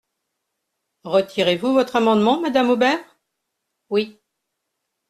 [1.03, 3.05] Retirez-vous votre amendement, madame Hobert?
[3.91, 4.19] Oui.